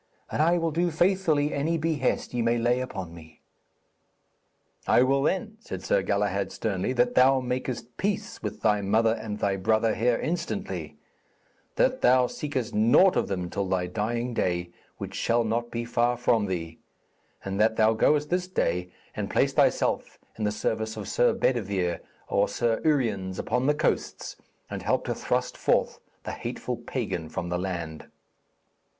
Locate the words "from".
16.17-16.47, 27.29-27.49